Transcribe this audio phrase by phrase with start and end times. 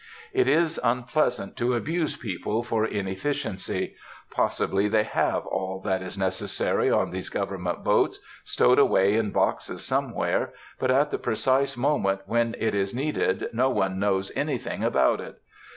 [0.33, 3.95] It is unpleasant to abuse people for inefficiency.
[4.31, 9.85] Possibly they have all that is necessary on these government boats, stowed away in boxes
[9.85, 15.21] somewhere, but at the precise moment when it is needed no one knows anything about
[15.21, 15.39] it.